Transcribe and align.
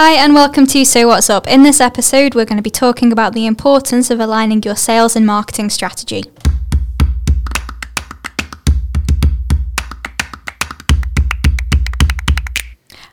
Hi, 0.00 0.12
and 0.12 0.32
welcome 0.32 0.64
to 0.68 0.84
So 0.84 1.08
What's 1.08 1.28
Up. 1.28 1.48
In 1.48 1.64
this 1.64 1.80
episode, 1.80 2.36
we're 2.36 2.44
going 2.44 2.56
to 2.56 2.62
be 2.62 2.70
talking 2.70 3.10
about 3.10 3.32
the 3.32 3.46
importance 3.46 4.10
of 4.10 4.20
aligning 4.20 4.62
your 4.62 4.76
sales 4.76 5.16
and 5.16 5.26
marketing 5.26 5.70
strategy. 5.70 6.22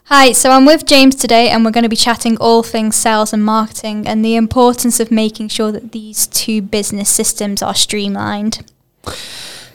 Hi, 0.04 0.32
so 0.32 0.52
I'm 0.52 0.68
with 0.68 0.86
James 0.86 1.16
today, 1.16 1.50
and 1.50 1.66
we're 1.66 1.72
going 1.72 1.86
to 1.86 1.90
be 1.90 1.96
chatting 1.96 2.38
all 2.38 2.62
things 2.62 2.96
sales 2.96 3.34
and 3.34 3.44
marketing 3.44 4.06
and 4.08 4.24
the 4.24 4.36
importance 4.36 5.00
of 5.00 5.10
making 5.10 5.48
sure 5.48 5.72
that 5.72 5.92
these 5.92 6.28
two 6.28 6.62
business 6.62 7.10
systems 7.10 7.64
are 7.64 7.74
streamlined. 7.74 8.72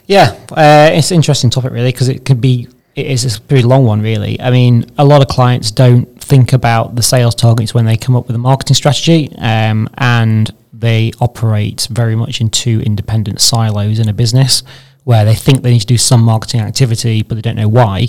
Yeah, 0.07 0.39
uh, 0.53 0.91
it's 0.93 1.11
an 1.11 1.17
interesting 1.17 1.51
topic 1.51 1.73
really 1.73 1.91
because 1.91 2.09
it 2.09 2.25
could 2.25 2.41
be 2.41 2.69
it 2.95 3.07
is 3.07 3.37
a 3.37 3.41
pretty 3.41 3.65
long 3.65 3.85
one 3.85 4.01
really. 4.01 4.41
I 4.41 4.51
mean, 4.51 4.87
a 4.99 5.05
lot 5.05 5.23
of 5.23 5.29
clients 5.29 5.71
don't 5.71 6.20
think 6.31 6.53
about 6.53 6.95
the 6.95 7.03
sales 7.03 7.35
targets 7.35 7.75
when 7.75 7.85
they 7.85 7.97
come 7.97 8.17
up 8.17 8.29
with 8.29 8.37
a 8.37 8.39
marketing 8.39 8.77
strategy, 8.77 9.35
um, 9.39 9.89
and 9.99 10.51
they 10.73 11.13
operate 11.21 11.89
very 11.91 12.15
much 12.15 12.41
in 12.41 12.49
two 12.49 12.81
independent 12.81 13.41
silos 13.41 13.99
in 13.99 14.09
a 14.09 14.13
business 14.13 14.63
where 15.05 15.25
they 15.25 15.35
think 15.35 15.63
they 15.63 15.73
need 15.73 15.81
to 15.81 15.87
do 15.87 15.99
some 15.99 16.23
marketing 16.23 16.61
activity, 16.61 17.23
but 17.23 17.35
they 17.35 17.41
don't 17.41 17.57
know 17.57 17.69
why. 17.69 18.07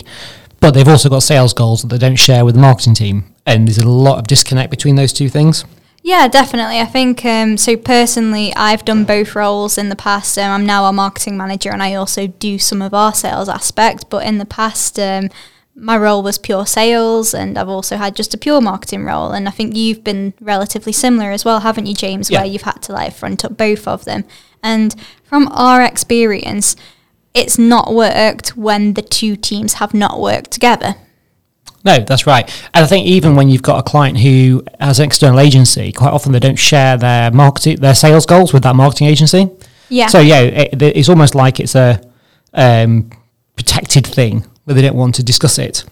But 0.59 0.71
they've 0.71 0.87
also 0.87 1.09
got 1.09 1.23
sales 1.23 1.53
goals 1.53 1.81
that 1.81 1.87
they 1.87 1.97
don't 1.97 2.15
share 2.15 2.45
with 2.45 2.53
the 2.53 2.61
marketing 2.61 2.93
team, 2.93 3.33
and 3.45 3.67
there's 3.67 3.79
a 3.79 3.89
lot 3.89 4.19
of 4.19 4.27
disconnect 4.27 4.69
between 4.69 4.95
those 4.95 5.11
two 5.11 5.27
things. 5.27 5.65
Yeah, 6.03 6.27
definitely. 6.27 6.79
I 6.79 6.85
think 6.85 7.25
um, 7.25 7.57
so. 7.57 7.75
Personally, 7.77 8.53
I've 8.55 8.85
done 8.85 9.03
both 9.05 9.35
roles 9.35 9.77
in 9.77 9.89
the 9.89 9.95
past. 9.95 10.37
Um, 10.37 10.51
I'm 10.51 10.65
now 10.65 10.85
a 10.85 10.93
marketing 10.93 11.37
manager, 11.37 11.71
and 11.71 11.81
I 11.81 11.93
also 11.95 12.27
do 12.27 12.57
some 12.57 12.81
of 12.81 12.93
our 12.93 13.13
sales 13.13 13.49
aspect. 13.49 14.09
But 14.09 14.25
in 14.25 14.37
the 14.37 14.45
past, 14.45 14.97
um, 14.99 15.29
my 15.75 15.97
role 15.97 16.21
was 16.21 16.37
pure 16.37 16.65
sales, 16.65 17.33
and 17.33 17.57
I've 17.57 17.69
also 17.69 17.97
had 17.97 18.15
just 18.15 18.33
a 18.33 18.37
pure 18.37 18.61
marketing 18.61 19.05
role. 19.05 19.31
And 19.31 19.47
I 19.47 19.51
think 19.51 19.75
you've 19.75 20.03
been 20.03 20.33
relatively 20.41 20.91
similar 20.91 21.31
as 21.31 21.45
well, 21.45 21.61
haven't 21.61 21.85
you, 21.85 21.95
James? 21.95 22.29
Yeah. 22.29 22.39
Where 22.39 22.47
you've 22.47 22.63
had 22.63 22.81
to 22.83 22.91
like 22.91 23.13
front 23.13 23.45
up 23.45 23.57
both 23.57 23.87
of 23.87 24.05
them. 24.05 24.25
And 24.61 24.95
from 25.23 25.47
our 25.51 25.81
experience, 25.81 26.75
it's 27.33 27.57
not 27.57 27.93
worked 27.93 28.57
when 28.57 28.93
the 28.93 29.01
two 29.01 29.35
teams 29.35 29.75
have 29.75 29.93
not 29.93 30.19
worked 30.19 30.51
together. 30.51 30.95
No, 31.83 31.97
that's 31.99 32.27
right. 32.27 32.47
And 32.73 32.83
I 32.83 32.87
think 32.87 33.07
even 33.07 33.35
when 33.35 33.49
you've 33.49 33.63
got 33.63 33.79
a 33.79 33.83
client 33.83 34.19
who 34.19 34.63
has 34.79 34.99
an 34.99 35.05
external 35.05 35.39
agency, 35.39 35.91
quite 35.91 36.11
often 36.11 36.31
they 36.31 36.39
don't 36.39 36.59
share 36.59 36.95
their 36.97 37.31
marketing, 37.31 37.77
their 37.77 37.95
sales 37.95 38.25
goals 38.25 38.53
with 38.53 38.63
that 38.63 38.75
marketing 38.75 39.07
agency. 39.07 39.49
Yeah. 39.89 40.07
So 40.07 40.19
yeah, 40.19 40.41
it, 40.41 40.81
it's 40.81 41.09
almost 41.09 41.33
like 41.33 41.59
it's 41.59 41.75
a 41.75 41.99
um, 42.53 43.09
protected 43.55 44.05
thing 44.05 44.45
where 44.63 44.75
they 44.75 44.81
don't 44.81 44.95
want 44.95 45.15
to 45.15 45.23
discuss 45.23 45.57
it. 45.57 45.83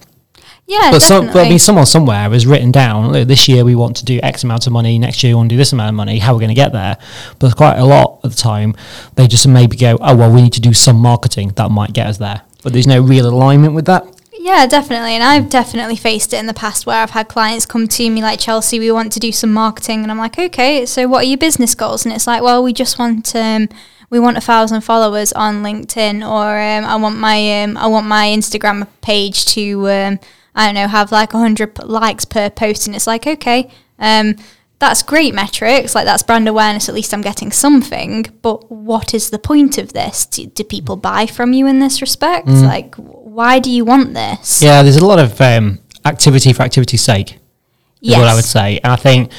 yeah, 0.65 0.91
but 0.91 1.01
some, 1.01 1.25
definitely. 1.25 1.39
but 1.39 1.45
I 1.45 1.49
mean, 1.49 1.59
someone 1.59 1.85
somewhere 1.85 2.29
has 2.29 2.45
written 2.45 2.71
down 2.71 3.11
"Look, 3.11 3.27
this 3.27 3.47
year 3.47 3.65
we 3.65 3.75
want 3.75 3.97
to 3.97 4.05
do 4.05 4.19
X 4.21 4.43
amount 4.43 4.67
of 4.67 4.73
money, 4.73 4.99
next 4.99 5.23
year 5.23 5.31
we 5.31 5.35
want 5.35 5.49
to 5.49 5.55
do 5.55 5.57
this 5.57 5.73
amount 5.73 5.89
of 5.89 5.95
money. 5.95 6.19
How 6.19 6.33
are 6.33 6.35
we 6.35 6.41
going 6.41 6.49
to 6.49 6.55
get 6.55 6.71
there? 6.71 6.97
But 7.39 7.55
quite 7.55 7.77
a 7.77 7.85
lot 7.85 8.19
of 8.23 8.35
the 8.35 8.41
time, 8.41 8.75
they 9.15 9.27
just 9.27 9.47
maybe 9.47 9.77
go, 9.77 9.97
"Oh 10.01 10.15
well, 10.15 10.31
we 10.31 10.41
need 10.41 10.53
to 10.53 10.61
do 10.61 10.73
some 10.73 10.97
marketing 10.97 11.49
that 11.55 11.69
might 11.71 11.93
get 11.93 12.07
us 12.07 12.17
there." 12.17 12.41
But 12.63 12.73
there's 12.73 12.87
no 12.87 13.01
real 13.01 13.27
alignment 13.27 13.73
with 13.73 13.85
that. 13.85 14.05
Yeah, 14.41 14.67
definitely. 14.67 15.11
And 15.11 15.23
I've 15.23 15.49
definitely 15.49 15.97
faced 15.97 16.33
it 16.33 16.37
in 16.37 16.45
the 16.45 16.53
past 16.53 16.85
where 16.85 17.01
I've 17.03 17.09
had 17.09 17.27
clients 17.27 17.65
come 17.65 17.89
to 17.89 18.09
me 18.09 18.21
like 18.21 18.39
Chelsea, 18.39 18.79
we 18.79 18.89
want 18.89 19.11
to 19.11 19.19
do 19.19 19.33
some 19.33 19.51
marketing, 19.51 20.01
and 20.01 20.09
I'm 20.09 20.17
like, 20.17 20.39
okay, 20.39 20.85
so 20.85 21.09
what 21.09 21.25
are 21.25 21.27
your 21.27 21.37
business 21.37 21.75
goals? 21.75 22.05
And 22.05 22.15
it's 22.15 22.25
like, 22.25 22.41
well, 22.41 22.63
we 22.63 22.71
just 22.71 22.97
want 22.97 23.35
um, 23.35 23.67
we 24.09 24.19
want 24.19 24.37
a 24.37 24.41
thousand 24.41 24.81
followers 24.81 25.31
on 25.33 25.63
LinkedIn, 25.63 26.27
or 26.27 26.59
um, 26.59 26.85
I 26.85 26.95
want 26.95 27.17
my 27.17 27.63
um, 27.63 27.77
I 27.77 27.87
want 27.87 28.07
my 28.07 28.27
Instagram 28.27 28.87
page 29.01 29.45
to 29.47 29.89
um, 29.89 30.19
I 30.55 30.65
don't 30.65 30.75
know 30.75 30.87
have 30.87 31.11
like 31.11 31.31
hundred 31.31 31.77
likes 31.83 32.25
per 32.25 32.49
post, 32.49 32.87
and 32.87 32.95
it's 32.95 33.07
like, 33.07 33.27
okay. 33.27 33.69
Um, 33.97 34.35
that's 34.79 35.03
great 35.03 35.35
metrics, 35.35 35.93
like 35.93 36.05
that's 36.05 36.23
brand 36.23 36.47
awareness. 36.47 36.87
At 36.87 36.95
least 36.95 37.13
I'm 37.13 37.21
getting 37.21 37.51
something. 37.51 38.25
But 38.41 38.71
what 38.71 39.13
is 39.13 39.29
the 39.29 39.37
point 39.37 39.77
of 39.77 39.91
this? 39.91 40.25
Do, 40.25 40.45
do 40.45 40.63
people 40.63 40.95
buy 40.95 41.25
from 41.25 41.51
you 41.51 41.67
in 41.67 41.79
this 41.79 41.99
respect? 41.99 42.47
Like, 42.47 42.95
why 42.95 43.59
do 43.59 43.69
you 43.69 43.83
want 43.83 44.13
this? 44.13 44.61
Yeah, 44.61 44.81
there's 44.81 44.95
a 44.95 45.05
lot 45.05 45.19
of 45.19 45.39
um, 45.41 45.79
activity 46.05 46.53
for 46.53 46.63
activity's 46.63 47.01
sake. 47.01 47.39
Is 48.01 48.11
what 48.19 48.29
I 48.29 48.35
would 48.35 48.45
say. 48.45 48.79
And 48.81 48.93
I 48.93 48.95
think 48.95 49.33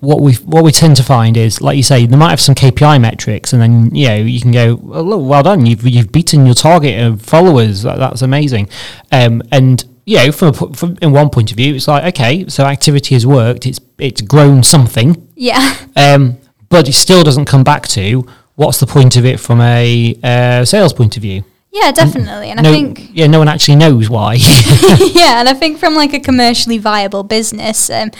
what 0.00 0.20
we 0.20 0.34
what 0.34 0.64
we 0.64 0.72
tend 0.72 0.96
to 0.96 1.02
find 1.02 1.36
is, 1.36 1.60
like 1.60 1.76
you 1.76 1.82
say, 1.82 2.06
they 2.06 2.16
might 2.16 2.30
have 2.30 2.40
some 2.40 2.54
KPI 2.54 3.00
metrics, 3.00 3.52
and 3.52 3.60
then 3.60 3.94
you 3.94 4.08
know 4.08 4.16
you 4.16 4.40
can 4.40 4.50
go, 4.50 4.76
well, 4.76 5.04
look, 5.04 5.28
well 5.28 5.42
done, 5.42 5.66
you've 5.66 5.86
you've 5.86 6.10
beaten 6.10 6.46
your 6.46 6.54
target 6.54 7.00
of 7.00 7.22
followers. 7.22 7.82
That, 7.82 7.98
that's 7.98 8.22
amazing. 8.22 8.68
Um, 9.12 9.42
and 9.52 9.84
you 10.06 10.16
know, 10.16 10.32
from, 10.32 10.48
a, 10.48 10.74
from 10.74 10.96
in 11.02 11.12
one 11.12 11.30
point 11.30 11.50
of 11.50 11.56
view, 11.56 11.74
it's 11.74 11.86
like 11.86 12.04
okay, 12.14 12.48
so 12.48 12.64
activity 12.64 13.14
has 13.14 13.26
worked. 13.26 13.66
It's 13.66 13.80
it's 13.98 14.22
grown 14.22 14.62
something, 14.62 15.28
Yeah. 15.34 15.76
um, 15.96 16.38
but 16.68 16.88
it 16.88 16.94
still 16.94 17.22
doesn't 17.22 17.44
come 17.44 17.64
back 17.64 17.86
to 17.88 18.26
what's 18.54 18.80
the 18.80 18.86
point 18.86 19.16
of 19.16 19.24
it 19.24 19.38
from 19.40 19.60
a 19.60 20.14
uh, 20.22 20.64
sales 20.64 20.92
point 20.92 21.16
of 21.16 21.22
view. 21.22 21.44
Yeah, 21.72 21.92
definitely. 21.92 22.50
And 22.50 22.62
no, 22.62 22.68
I 22.68 22.72
think 22.72 23.10
yeah, 23.12 23.28
no 23.28 23.38
one 23.38 23.46
actually 23.48 23.76
knows 23.76 24.10
why. 24.10 24.34
yeah, 24.40 25.38
and 25.38 25.48
I 25.48 25.54
think 25.54 25.78
from 25.78 25.94
like 25.94 26.12
a 26.12 26.20
commercially 26.20 26.78
viable 26.78 27.22
business, 27.22 27.88
um, 27.90 28.10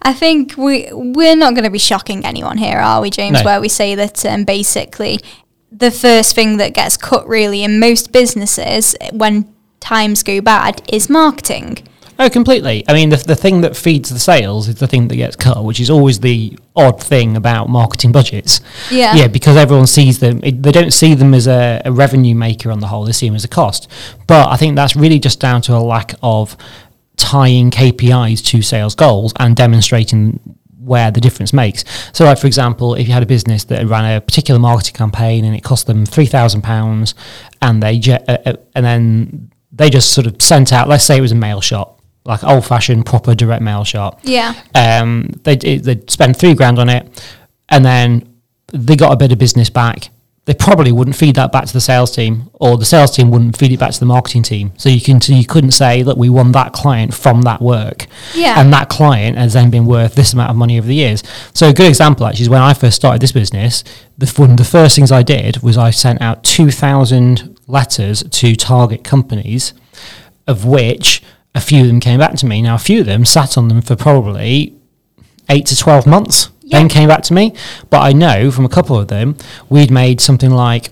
I 0.00 0.14
think 0.14 0.56
we 0.56 0.88
we're 0.92 1.36
not 1.36 1.54
going 1.54 1.64
to 1.64 1.70
be 1.70 1.78
shocking 1.78 2.24
anyone 2.24 2.56
here, 2.56 2.78
are 2.78 3.02
we, 3.02 3.10
James? 3.10 3.40
No. 3.40 3.44
Where 3.44 3.60
we 3.60 3.68
say 3.68 3.94
that 3.94 4.24
um, 4.24 4.44
basically 4.44 5.20
the 5.70 5.90
first 5.90 6.34
thing 6.34 6.56
that 6.56 6.72
gets 6.72 6.96
cut 6.96 7.28
really 7.28 7.62
in 7.62 7.78
most 7.78 8.12
businesses 8.12 8.96
when 9.12 9.52
times 9.80 10.22
go 10.22 10.40
bad 10.40 10.80
is 10.90 11.10
marketing. 11.10 11.86
Oh, 12.18 12.30
completely. 12.30 12.82
I 12.88 12.94
mean, 12.94 13.10
the, 13.10 13.16
the 13.16 13.36
thing 13.36 13.60
that 13.60 13.76
feeds 13.76 14.08
the 14.08 14.18
sales 14.18 14.68
is 14.68 14.76
the 14.76 14.86
thing 14.86 15.08
that 15.08 15.16
gets 15.16 15.36
cut, 15.36 15.62
which 15.64 15.80
is 15.80 15.90
always 15.90 16.20
the 16.20 16.58
odd 16.74 17.02
thing 17.02 17.36
about 17.36 17.68
marketing 17.68 18.12
budgets. 18.12 18.60
Yeah. 18.90 19.14
Yeah, 19.14 19.28
because 19.28 19.56
everyone 19.56 19.86
sees 19.86 20.18
them, 20.18 20.40
it, 20.42 20.62
they 20.62 20.72
don't 20.72 20.92
see 20.92 21.14
them 21.14 21.34
as 21.34 21.46
a, 21.46 21.82
a 21.84 21.92
revenue 21.92 22.34
maker 22.34 22.70
on 22.70 22.80
the 22.80 22.86
whole, 22.86 23.04
they 23.04 23.12
see 23.12 23.26
them 23.28 23.36
as 23.36 23.44
a 23.44 23.48
cost. 23.48 23.88
But 24.26 24.48
I 24.48 24.56
think 24.56 24.76
that's 24.76 24.96
really 24.96 25.18
just 25.18 25.40
down 25.40 25.60
to 25.62 25.74
a 25.74 25.78
lack 25.80 26.14
of 26.22 26.56
tying 27.16 27.70
KPIs 27.70 28.44
to 28.46 28.62
sales 28.62 28.94
goals 28.94 29.32
and 29.38 29.54
demonstrating 29.54 30.40
where 30.78 31.10
the 31.10 31.20
difference 31.20 31.52
makes. 31.52 31.84
So, 32.12 32.24
like 32.24 32.38
for 32.38 32.46
example, 32.46 32.94
if 32.94 33.08
you 33.08 33.12
had 33.12 33.22
a 33.22 33.26
business 33.26 33.64
that 33.64 33.84
ran 33.86 34.16
a 34.16 34.20
particular 34.20 34.60
marketing 34.60 34.94
campaign 34.94 35.44
and 35.44 35.54
it 35.54 35.64
cost 35.64 35.86
them 35.86 36.06
three 36.06 36.26
thousand 36.26 36.62
pounds, 36.62 37.14
and 37.60 37.82
they 37.82 37.98
ju- 37.98 38.12
uh, 38.28 38.38
uh, 38.46 38.52
and 38.74 38.84
then 38.86 39.50
they 39.72 39.90
just 39.90 40.12
sort 40.12 40.26
of 40.28 40.40
sent 40.40 40.72
out, 40.72 40.88
let's 40.88 41.04
say 41.04 41.16
it 41.18 41.20
was 41.20 41.32
a 41.32 41.36
mail 41.36 41.60
shot, 41.60 41.95
like 42.26 42.44
old 42.44 42.64
fashioned 42.66 43.06
proper 43.06 43.34
direct 43.34 43.62
mail 43.62 43.84
shot. 43.84 44.20
Yeah. 44.22 44.54
Um, 44.74 45.30
they 45.44 45.56
they 45.56 46.02
spend 46.08 46.36
three 46.36 46.54
grand 46.54 46.78
on 46.78 46.88
it, 46.88 47.24
and 47.68 47.84
then 47.84 48.34
they 48.72 48.96
got 48.96 49.12
a 49.12 49.16
bit 49.16 49.32
of 49.32 49.38
business 49.38 49.70
back. 49.70 50.10
They 50.44 50.54
probably 50.54 50.92
wouldn't 50.92 51.16
feed 51.16 51.34
that 51.34 51.50
back 51.50 51.64
to 51.66 51.72
the 51.72 51.80
sales 51.80 52.14
team, 52.14 52.48
or 52.54 52.78
the 52.78 52.84
sales 52.84 53.10
team 53.16 53.32
wouldn't 53.32 53.56
feed 53.56 53.72
it 53.72 53.80
back 53.80 53.90
to 53.90 53.98
the 53.98 54.06
marketing 54.06 54.44
team. 54.44 54.70
So 54.76 54.88
you 54.88 55.00
can 55.00 55.20
so 55.20 55.32
you 55.32 55.44
couldn't 55.44 55.72
say 55.72 56.02
that 56.02 56.16
we 56.16 56.28
won 56.30 56.52
that 56.52 56.72
client 56.72 57.12
from 57.14 57.42
that 57.42 57.60
work, 57.60 58.06
Yeah. 58.32 58.60
and 58.60 58.72
that 58.72 58.88
client 58.88 59.36
has 59.38 59.54
then 59.54 59.70
been 59.70 59.86
worth 59.86 60.14
this 60.14 60.32
amount 60.34 60.50
of 60.50 60.56
money 60.56 60.78
over 60.78 60.86
the 60.86 60.94
years. 60.94 61.24
So 61.52 61.68
a 61.68 61.72
good 61.72 61.88
example 61.88 62.26
actually 62.26 62.42
is 62.44 62.48
when 62.48 62.62
I 62.62 62.74
first 62.74 62.94
started 62.94 63.20
this 63.20 63.32
business. 63.32 63.82
The 64.18 64.26
one 64.36 64.52
of 64.52 64.56
the 64.56 64.64
first 64.64 64.94
things 64.94 65.10
I 65.10 65.24
did 65.24 65.62
was 65.64 65.76
I 65.76 65.90
sent 65.90 66.22
out 66.22 66.44
two 66.44 66.70
thousand 66.70 67.58
letters 67.66 68.22
to 68.22 68.54
target 68.54 69.02
companies, 69.02 69.74
of 70.46 70.64
which 70.64 71.22
a 71.56 71.60
few 71.60 71.80
of 71.80 71.86
them 71.88 71.98
came 72.00 72.20
back 72.20 72.34
to 72.36 72.46
me. 72.46 72.62
Now 72.62 72.74
a 72.76 72.78
few 72.78 73.00
of 73.00 73.06
them 73.06 73.24
sat 73.24 73.56
on 73.58 73.66
them 73.68 73.80
for 73.82 73.96
probably 73.96 74.74
eight 75.48 75.66
to 75.66 75.76
12 75.76 76.06
months, 76.06 76.50
Yeah. 76.62 76.78
then 76.78 76.88
came 76.88 77.08
back 77.08 77.22
to 77.24 77.34
me. 77.34 77.52
But 77.90 78.00
I 78.02 78.12
know 78.12 78.50
from 78.52 78.64
a 78.64 78.68
couple 78.68 78.96
of 78.98 79.08
them, 79.08 79.36
we'd 79.68 79.90
made 79.90 80.20
something 80.20 80.50
like 80.50 80.90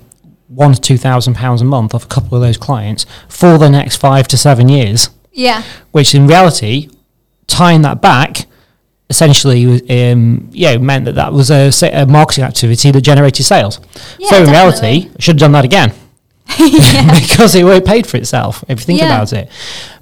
one 0.48 0.72
to 0.74 0.80
two 0.80 0.96
thousand 0.98 1.34
pounds 1.34 1.60
a 1.62 1.64
month 1.64 1.94
off 1.94 2.04
a 2.04 2.08
couple 2.08 2.36
of 2.36 2.42
those 2.42 2.56
clients 2.56 3.04
for 3.28 3.58
the 3.58 3.68
next 3.68 3.96
five 3.96 4.26
to 4.28 4.36
seven 4.36 4.68
years, 4.68 5.10
Yeah. 5.32 5.62
which 5.92 6.14
in 6.14 6.26
reality, 6.28 6.88
tying 7.46 7.82
that 7.82 8.00
back, 8.00 8.46
essentially, 9.10 9.66
um, 10.12 10.48
yeah, 10.52 10.76
meant 10.78 11.04
that 11.06 11.14
that 11.16 11.32
was 11.32 11.50
a, 11.50 11.70
a 11.92 12.06
marketing 12.06 12.44
activity 12.44 12.90
that 12.90 13.00
generated 13.00 13.44
sales. 13.44 13.80
Yeah, 14.18 14.28
so 14.30 14.36
in 14.38 14.44
definitely. 14.46 14.88
reality, 14.90 15.10
I 15.18 15.20
should 15.20 15.34
have 15.36 15.40
done 15.40 15.52
that 15.52 15.64
again 15.64 15.92
because 17.20 17.54
it 17.54 17.64
would 17.64 17.84
paid 17.84 18.06
for 18.06 18.16
itself 18.16 18.64
if 18.68 18.80
you 18.80 18.84
think 18.84 19.00
Yeah. 19.00 19.06
about 19.14 19.32
it. 19.32 19.50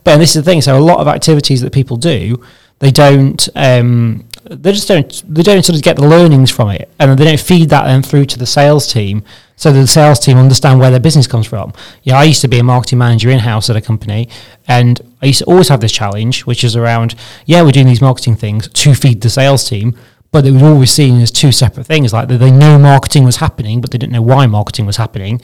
But 0.04 0.18
this 0.18 0.30
is 0.36 0.44
the 0.44 0.50
thing. 0.50 0.60
So 0.62 0.76
a 0.78 0.80
lot 0.80 0.98
of 0.98 1.08
activities 1.08 1.60
that 1.60 1.72
people 1.72 1.96
do, 1.96 2.42
they 2.80 2.90
don't. 2.90 3.48
Um, 3.54 4.24
they 4.50 4.72
just 4.72 4.88
don't. 4.88 5.22
They 5.32 5.42
don't 5.42 5.64
sort 5.64 5.76
of 5.76 5.82
get 5.82 5.96
the 5.96 6.06
learnings 6.06 6.50
from 6.50 6.70
it, 6.70 6.90
and 6.98 7.16
they 7.16 7.24
don't 7.24 7.38
feed 7.40 7.70
that 7.70 7.84
then 7.84 8.02
through 8.02 8.24
to 8.26 8.38
the 8.38 8.46
sales 8.46 8.92
team, 8.92 9.22
so 9.54 9.70
that 9.72 9.78
the 9.80 9.86
sales 9.86 10.18
team 10.18 10.36
understand 10.36 10.80
where 10.80 10.90
their 10.90 10.98
business 10.98 11.28
comes 11.28 11.46
from. 11.46 11.72
Yeah, 12.02 12.18
I 12.18 12.24
used 12.24 12.40
to 12.40 12.48
be 12.48 12.58
a 12.58 12.64
marketing 12.64 12.98
manager 12.98 13.30
in 13.30 13.38
house 13.38 13.70
at 13.70 13.76
a 13.76 13.80
company, 13.80 14.28
and 14.66 15.00
I 15.22 15.26
used 15.26 15.38
to 15.40 15.44
always 15.44 15.68
have 15.68 15.80
this 15.80 15.92
challenge, 15.92 16.40
which 16.44 16.64
is 16.64 16.74
around. 16.74 17.14
Yeah, 17.46 17.62
we're 17.62 17.70
doing 17.70 17.86
these 17.86 18.00
marketing 18.02 18.34
things 18.34 18.68
to 18.68 18.94
feed 18.94 19.20
the 19.20 19.30
sales 19.30 19.68
team, 19.68 19.96
but 20.32 20.44
it 20.44 20.50
was 20.50 20.62
always 20.64 20.90
seen 20.90 21.20
as 21.20 21.30
two 21.30 21.52
separate 21.52 21.86
things. 21.86 22.12
Like 22.12 22.26
they, 22.26 22.36
they 22.36 22.50
know 22.50 22.80
marketing 22.80 23.22
was 23.22 23.36
happening, 23.36 23.80
but 23.80 23.92
they 23.92 23.98
didn't 23.98 24.12
know 24.12 24.22
why 24.22 24.46
marketing 24.48 24.86
was 24.86 24.96
happening. 24.96 25.40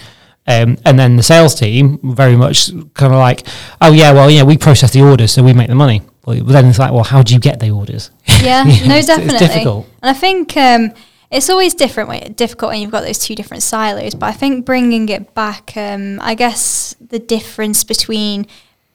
Um, 0.49 0.79
and 0.87 0.99
then 0.99 1.17
the 1.17 1.23
sales 1.23 1.55
team 1.55 2.01
very 2.03 2.35
much 2.35 2.71
kind 2.95 3.13
of 3.13 3.19
like, 3.19 3.47
oh 3.83 3.93
yeah, 3.93 4.13
well 4.13 4.31
yeah, 4.31 4.45
we 4.45 4.57
process 4.57 4.93
the 4.93 5.03
orders, 5.03 5.31
so 5.31 5.43
we 5.43 5.53
make 5.53 5.69
the 5.69 5.75
money. 5.75 6.01
But 6.25 6.47
then 6.47 6.67
it's 6.67 6.79
like, 6.79 6.93
well, 6.93 7.05
how 7.05 7.23
do 7.23 7.35
you 7.35 7.41
get 7.41 7.61
the 7.61 7.71
orders? 7.71 8.11
Yeah, 8.43 8.65
You 8.65 8.89
know, 8.89 8.95
no, 8.95 9.03
definitely. 9.03 9.35
It's 9.35 9.39
difficult. 9.39 9.87
And 10.01 10.11
I 10.11 10.13
think 10.13 10.57
um, 10.57 10.93
it's 11.31 11.51
always 11.51 11.75
different, 11.75 12.09
when, 12.09 12.33
difficult 12.35 12.71
when 12.71 12.81
you've 12.81 12.91
got 12.91 13.03
those 13.03 13.19
two 13.19 13.35
different 13.35 13.63
silos. 13.63 14.15
But 14.15 14.27
I 14.27 14.33
think 14.33 14.65
bringing 14.65 15.09
it 15.09 15.35
back, 15.35 15.73
um, 15.77 16.19
I 16.21 16.35
guess 16.35 16.95
the 17.01 17.19
difference 17.19 17.83
between 17.85 18.47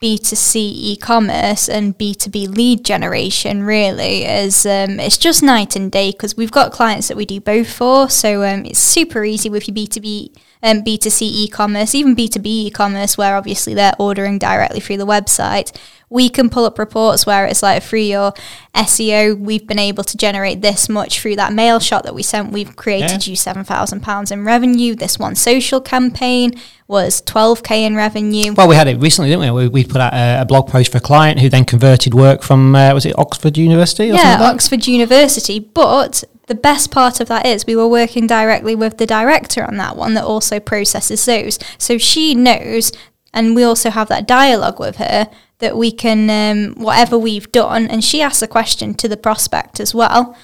B2C 0.01 0.55
e-commerce 0.55 1.67
and 1.67 1.97
B2B 1.97 2.55
lead 2.55 2.85
generation 2.85 3.63
really 3.63 4.23
is 4.25 4.65
um, 4.65 4.99
it's 4.99 5.17
just 5.17 5.43
night 5.43 5.75
and 5.75 5.91
day 5.91 6.11
because 6.11 6.37
we've 6.37 6.51
got 6.51 6.71
clients 6.71 7.09
that 7.09 7.17
we 7.17 7.25
do 7.25 7.39
both 7.39 7.71
for. 7.71 8.09
So 8.09 8.43
um, 8.43 8.65
it's 8.65 8.79
super 8.79 9.23
easy 9.25 9.49
with 9.49 9.67
your 9.67 9.75
B2B 9.75 10.35
um, 10.63 10.81
B2C 10.81 11.21
e-commerce, 11.21 11.93
even 11.93 12.15
B2B 12.15 12.45
e-commerce, 12.45 13.17
where 13.17 13.35
obviously 13.35 13.73
they're 13.73 13.93
ordering 13.99 14.39
directly 14.39 14.79
through 14.79 14.97
the 14.97 15.05
website. 15.05 15.75
We 16.09 16.29
can 16.29 16.49
pull 16.49 16.65
up 16.65 16.77
reports 16.77 17.25
where 17.25 17.45
it's 17.47 17.63
like 17.63 17.81
through 17.81 17.99
your 18.01 18.33
SEO, 18.75 19.37
we've 19.39 19.65
been 19.67 19.79
able 19.79 20.03
to 20.03 20.15
generate 20.15 20.61
this 20.61 20.87
much 20.87 21.19
through 21.19 21.35
that 21.37 21.53
mail 21.53 21.79
shot 21.79 22.03
that 22.03 22.13
we 22.13 22.21
sent. 22.23 22.51
We've 22.51 22.75
created 22.75 23.25
Yeah. 23.25 23.31
you 23.31 23.35
seven 23.35 23.63
thousand 23.63 24.01
pounds 24.01 24.31
in 24.31 24.45
revenue. 24.45 24.93
This 24.95 25.17
one 25.17 25.35
social 25.35 25.81
campaign 25.81 26.53
was 26.87 27.19
twelve 27.21 27.63
k 27.63 27.83
in 27.83 27.95
revenue. 27.95 28.53
Well, 28.53 28.67
we 28.67 28.75
had 28.75 28.87
it 28.87 28.99
recently, 28.99 29.31
didn't 29.31 29.53
we? 29.55 29.63
We, 29.63 29.67
we 29.69 29.83
put 29.85 30.01
out 30.01 30.13
a, 30.13 30.41
a 30.41 30.45
blog 30.45 30.67
post 30.69 30.91
for 30.91 30.99
a 30.99 31.01
client 31.01 31.39
who 31.39 31.49
then 31.49 31.65
converted 31.65 32.13
work 32.13 32.43
from, 32.43 32.75
uh, 32.75 32.93
was 32.93 33.07
it 33.07 33.17
Oxford 33.17 33.57
University 33.57 34.11
or 34.11 34.13
yeah, 34.13 34.21
something 34.21 34.29
like 34.31 34.39
that? 34.39 34.53
Oxford 34.53 34.87
University. 34.87 35.59
But 35.59 36.23
the 36.47 36.55
best 36.55 36.91
part 36.91 37.19
of 37.19 37.27
that 37.29 37.45
is 37.45 37.65
we 37.65 37.75
were 37.75 37.87
working 37.87 38.27
directly 38.27 38.75
with 38.75 38.97
the 38.97 39.05
director 39.05 39.63
on 39.63 39.77
that 39.77 39.95
one 39.95 40.13
that 40.15 40.25
also 40.25 40.59
processes 40.59 41.25
those. 41.25 41.57
So 41.77 41.97
she 41.97 42.35
knows, 42.35 42.91
and 43.33 43.55
we 43.55 43.63
also 43.63 43.89
have 43.89 44.09
that 44.09 44.27
dialogue 44.27 44.79
with 44.79 44.97
her 44.97 45.29
that 45.59 45.77
we 45.77 45.91
can, 45.91 46.29
um, 46.29 46.75
whatever 46.75 47.17
we've 47.17 47.51
done, 47.51 47.87
and 47.87 48.03
she 48.03 48.21
asks 48.21 48.41
a 48.41 48.47
question 48.47 48.93
to 48.95 49.07
the 49.07 49.15
prospect 49.15 49.79
as 49.79 49.95
well. 49.95 50.35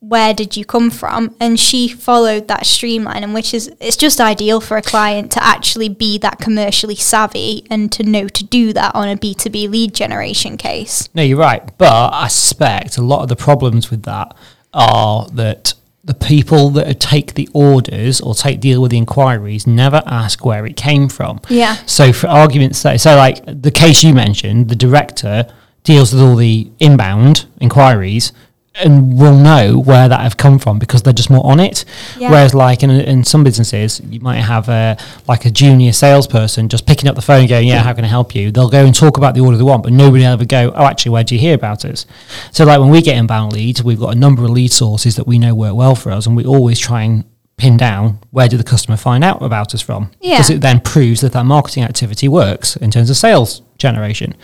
Where 0.00 0.34
did 0.34 0.56
you 0.56 0.64
come 0.64 0.90
from? 0.90 1.34
And 1.40 1.58
she 1.58 1.88
followed 1.88 2.48
that 2.48 2.66
streamline, 2.66 3.24
and 3.24 3.32
which 3.32 3.54
is 3.54 3.72
it's 3.80 3.96
just 3.96 4.20
ideal 4.20 4.60
for 4.60 4.76
a 4.76 4.82
client 4.82 5.32
to 5.32 5.42
actually 5.42 5.88
be 5.88 6.18
that 6.18 6.38
commercially 6.38 6.96
savvy 6.96 7.66
and 7.70 7.90
to 7.92 8.02
know 8.02 8.28
to 8.28 8.44
do 8.44 8.72
that 8.74 8.94
on 8.94 9.08
a 9.08 9.16
B 9.16 9.34
two 9.34 9.50
B 9.50 9.66
lead 9.68 9.94
generation 9.94 10.56
case. 10.58 11.08
No, 11.14 11.22
you're 11.22 11.38
right. 11.38 11.62
But 11.78 12.12
I 12.12 12.28
suspect 12.28 12.98
a 12.98 13.02
lot 13.02 13.22
of 13.22 13.28
the 13.28 13.36
problems 13.36 13.90
with 13.90 14.02
that 14.02 14.36
are 14.76 15.26
that 15.30 15.74
the 16.04 16.14
people 16.14 16.70
that 16.70 17.00
take 17.00 17.34
the 17.34 17.48
orders 17.52 18.20
or 18.20 18.32
take 18.34 18.60
deal 18.60 18.80
with 18.80 18.92
the 18.92 18.96
inquiries 18.96 19.66
never 19.66 20.02
ask 20.06 20.44
where 20.44 20.64
it 20.64 20.76
came 20.76 21.08
from. 21.08 21.40
Yeah. 21.48 21.74
So 21.86 22.12
for 22.12 22.28
argument's 22.28 22.78
sake, 22.78 23.00
so 23.00 23.16
like 23.16 23.42
the 23.44 23.72
case 23.72 24.04
you 24.04 24.14
mentioned, 24.14 24.68
the 24.68 24.76
director 24.76 25.52
deals 25.82 26.12
with 26.12 26.22
all 26.22 26.36
the 26.36 26.70
inbound 26.78 27.46
inquiries 27.60 28.32
and 28.78 29.18
will 29.18 29.36
know 29.36 29.78
where 29.78 30.08
that 30.08 30.20
have 30.20 30.36
come 30.36 30.58
from 30.58 30.78
because 30.78 31.02
they're 31.02 31.12
just 31.12 31.30
more 31.30 31.44
on 31.46 31.60
it. 31.60 31.84
Yeah. 32.18 32.30
Whereas 32.30 32.54
like 32.54 32.82
in, 32.82 32.90
in 32.90 33.24
some 33.24 33.42
businesses, 33.44 34.00
you 34.08 34.20
might 34.20 34.40
have 34.40 34.68
a, 34.68 34.96
like 35.26 35.44
a 35.46 35.50
junior 35.50 35.92
salesperson 35.92 36.68
just 36.68 36.86
picking 36.86 37.08
up 37.08 37.14
the 37.16 37.22
phone 37.22 37.40
and 37.40 37.48
going, 37.48 37.66
yeah, 37.68 37.82
how 37.82 37.92
can 37.94 38.04
I 38.04 38.08
help 38.08 38.34
you? 38.34 38.50
They'll 38.50 38.68
go 38.68 38.84
and 38.84 38.94
talk 38.94 39.16
about 39.16 39.34
the 39.34 39.40
order 39.40 39.56
they 39.56 39.62
want, 39.64 39.82
but 39.82 39.92
nobody 39.92 40.24
will 40.24 40.32
ever 40.32 40.44
go, 40.44 40.72
oh, 40.74 40.84
actually, 40.84 41.12
where 41.12 41.24
do 41.24 41.34
you 41.34 41.40
hear 41.40 41.54
about 41.54 41.84
us? 41.84 42.04
So 42.52 42.64
like 42.64 42.78
when 42.80 42.90
we 42.90 43.00
get 43.02 43.16
inbound 43.16 43.52
leads, 43.52 43.82
we've 43.82 44.00
got 44.00 44.14
a 44.14 44.18
number 44.18 44.44
of 44.44 44.50
lead 44.50 44.72
sources 44.72 45.16
that 45.16 45.26
we 45.26 45.38
know 45.38 45.54
work 45.54 45.74
well 45.74 45.94
for 45.94 46.10
us 46.12 46.26
and 46.26 46.36
we 46.36 46.44
always 46.44 46.78
try 46.78 47.02
and 47.02 47.24
pin 47.56 47.78
down 47.78 48.18
where 48.32 48.48
did 48.48 48.60
the 48.60 48.64
customer 48.64 48.98
find 48.98 49.24
out 49.24 49.40
about 49.42 49.74
us 49.74 49.80
from 49.80 50.10
Yeah. 50.20 50.36
because 50.36 50.50
it 50.50 50.60
then 50.60 50.78
proves 50.80 51.22
that 51.22 51.32
that 51.32 51.46
marketing 51.46 51.84
activity 51.84 52.28
works 52.28 52.76
in 52.76 52.90
terms 52.90 53.08
of 53.08 53.16
sales 53.16 53.62
generation 53.78 54.34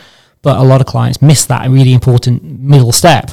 but 0.41 0.57
a 0.57 0.63
lot 0.63 0.81
of 0.81 0.87
clients 0.87 1.21
miss 1.21 1.45
that 1.45 1.69
really 1.69 1.93
important 1.93 2.43
middle 2.43 2.91
step 2.91 3.33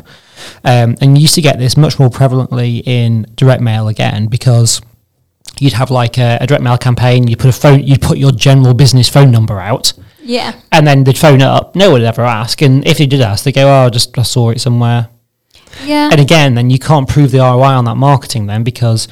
um, 0.63 0.95
and 1.01 1.17
you 1.17 1.21
used 1.23 1.35
to 1.35 1.41
get 1.41 1.57
this 1.59 1.77
much 1.77 1.99
more 1.99 2.09
prevalently 2.09 2.81
in 2.85 3.25
direct 3.35 3.61
mail 3.61 3.87
again 3.87 4.27
because 4.27 4.81
you'd 5.59 5.73
have 5.73 5.89
like 5.91 6.17
a, 6.17 6.37
a 6.41 6.47
direct 6.47 6.63
mail 6.63 6.77
campaign 6.77 7.27
you 7.27 7.35
put 7.35 7.49
a 7.49 7.53
phone 7.59 7.83
you 7.83 7.97
put 7.97 8.17
your 8.17 8.31
general 8.31 8.73
business 8.73 9.09
phone 9.09 9.31
number 9.31 9.59
out 9.59 9.93
Yeah. 10.21 10.53
and 10.71 10.85
then 10.87 11.03
they'd 11.03 11.17
phone 11.17 11.41
it 11.41 11.47
up 11.47 11.75
no 11.75 11.91
one 11.91 12.01
would 12.01 12.07
ever 12.07 12.21
ask 12.23 12.61
and 12.61 12.85
if 12.87 12.97
they 12.97 13.05
did 13.07 13.21
ask 13.21 13.43
they 13.43 13.51
go 13.51 13.67
oh 13.67 13.85
I 13.87 13.89
just 13.89 14.17
I 14.17 14.23
saw 14.23 14.49
it 14.51 14.61
somewhere 14.61 15.09
Yeah. 15.85 16.09
and 16.11 16.19
again, 16.19 16.55
then 16.55 16.69
you 16.69 16.79
can't 16.79 17.07
prove 17.07 17.31
the 17.31 17.39
ROI 17.39 17.63
on 17.79 17.85
that 17.85 17.95
marketing 17.95 18.47
then 18.47 18.63
because 18.63 19.07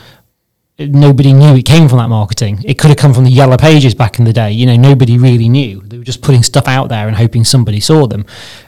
nobody 0.79 1.33
knew 1.33 1.55
it 1.55 1.65
came 1.65 1.89
from 1.89 1.97
that 1.97 2.09
marketing. 2.09 2.63
It 2.63 2.77
could 2.77 2.89
have 2.89 2.97
come 2.97 3.13
from 3.13 3.23
the 3.23 3.31
yellow 3.31 3.57
pages 3.57 3.95
back 3.95 4.19
in 4.19 4.25
the 4.25 4.33
day. 4.33 4.51
You 4.51 4.65
know, 4.65 4.75
nobody 4.75 5.17
really 5.17 5.49
knew. 5.49 5.81
They 5.81 5.97
were 5.97 6.03
just 6.03 6.21
putting 6.21 6.43
stuff 6.43 6.67
out 6.67 6.89
there 6.89 7.07
and 7.07 7.17
hoping 7.17 7.43
somebody 7.43 7.79
saw 7.79 8.07
them. 8.07 8.25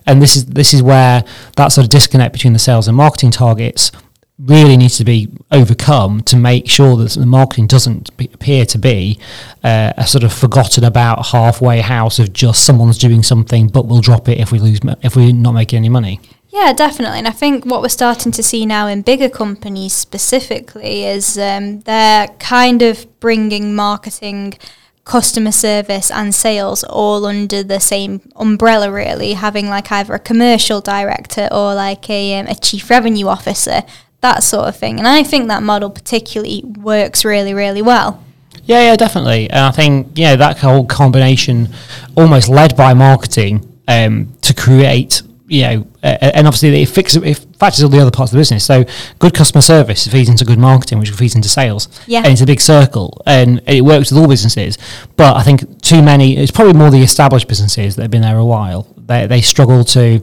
And 0.07 0.21
this 0.21 0.35
is 0.35 0.47
this 0.47 0.73
is 0.73 0.81
where 0.81 1.23
that 1.55 1.67
sort 1.69 1.85
of 1.85 1.91
disconnect 1.91 2.33
between 2.33 2.53
the 2.53 2.59
sales 2.59 2.87
and 2.87 2.97
marketing 2.97 3.31
targets 3.31 3.91
really 4.39 4.77
needs 4.77 4.97
to 4.97 5.03
be 5.03 5.27
overcome 5.51 6.21
to 6.21 6.37
make 6.37 6.69
sure 6.69 6.95
that 6.95 7.11
the 7.11 7.25
marketing 7.25 7.67
doesn't 7.67 8.15
be, 8.15 8.29
appear 8.33 8.65
to 8.65 8.77
be 8.77 9.19
uh, 9.65 9.91
a 9.97 10.07
sort 10.07 10.23
of 10.23 10.31
forgotten 10.31 10.85
about 10.85 11.27
halfway 11.27 11.81
house 11.81 12.19
of 12.19 12.31
just 12.31 12.65
someone's 12.65 12.97
doing 12.97 13.21
something 13.21 13.67
but 13.67 13.85
we'll 13.85 13.99
drop 13.99 14.29
it 14.29 14.37
if 14.39 14.49
we 14.53 14.57
lose 14.57 14.79
if 15.01 15.17
we're 15.17 15.33
not 15.33 15.51
making 15.51 15.75
any 15.75 15.89
money. 15.89 16.21
Yeah, 16.51 16.73
definitely. 16.73 17.19
And 17.19 17.27
I 17.27 17.31
think 17.31 17.65
what 17.65 17.81
we're 17.81 17.89
starting 17.89 18.31
to 18.31 18.41
see 18.41 18.65
now 18.65 18.87
in 18.87 19.03
bigger 19.03 19.29
companies 19.29 19.93
specifically 19.93 21.05
is 21.05 21.37
um, 21.37 21.81
they're 21.81 22.27
kind 22.39 22.81
of 22.81 23.05
bringing 23.19 23.75
marketing, 23.75 24.55
customer 25.03 25.51
service, 25.51 26.09
and 26.09 26.33
sales 26.33 26.83
all 26.83 27.27
under 27.27 27.61
the 27.61 27.79
same 27.79 28.21
umbrella, 28.35 28.91
really, 28.91 29.33
having 29.33 29.67
like 29.67 29.91
either 29.91 30.15
a 30.15 30.19
commercial 30.19 30.81
director 30.81 31.47
or 31.51 31.75
like 31.75 32.09
a, 32.09 32.39
um, 32.39 32.47
a 32.47 32.55
chief 32.55 32.89
revenue 32.89 33.27
officer, 33.27 33.83
that 34.21 34.41
sort 34.41 34.67
of 34.67 34.75
thing. 34.75 34.97
And 34.97 35.07
I 35.07 35.21
think 35.21 35.49
that 35.49 35.61
model 35.61 35.91
particularly 35.91 36.63
works 36.65 37.23
really, 37.23 37.53
really 37.53 37.83
well. 37.83 38.23
Yeah, 38.63 38.81
yeah, 38.81 38.95
definitely. 38.95 39.49
And 39.51 39.59
I 39.59 39.71
think 39.71 40.13
yeah, 40.15 40.35
that 40.35 40.57
whole 40.57 40.85
combination, 40.85 41.69
almost 42.17 42.49
led 42.49 42.75
by 42.75 42.95
marketing, 42.95 43.65
um, 43.87 44.33
to 44.41 44.53
create 44.53 45.21
you 45.49 45.63
know, 45.63 45.87
uh, 46.03 46.17
and 46.21 46.47
obviously 46.47 46.81
it 46.81 46.89
fixes 46.89 47.21
it 47.23 47.45
factors 47.57 47.83
all 47.83 47.89
the 47.89 47.99
other 47.99 48.11
parts 48.11 48.31
of 48.31 48.37
the 48.37 48.39
business. 48.39 48.63
So 48.63 48.85
good 49.17 49.33
customer 49.33 49.61
service 49.61 50.07
feeds 50.07 50.29
into 50.29 50.45
good 50.45 50.59
marketing, 50.59 50.99
which 50.99 51.09
feeds 51.11 51.35
into 51.35 51.49
sales. 51.49 51.87
Yeah. 52.07 52.19
and 52.19 52.27
it's 52.27 52.41
a 52.41 52.45
big 52.45 52.61
circle, 52.61 53.21
and 53.25 53.61
it 53.67 53.83
works 53.83 54.11
with 54.11 54.19
all 54.21 54.27
businesses. 54.27 54.77
But 55.17 55.35
I 55.35 55.43
think 55.43 55.81
too 55.81 56.01
many. 56.01 56.37
It's 56.37 56.51
probably 56.51 56.73
more 56.73 56.91
the 56.91 57.01
established 57.01 57.47
businesses 57.47 57.95
that 57.95 58.03
have 58.03 58.11
been 58.11 58.21
there 58.21 58.37
a 58.37 58.45
while. 58.45 58.87
They 58.97 59.25
they 59.27 59.41
struggle 59.41 59.83
to 59.85 60.21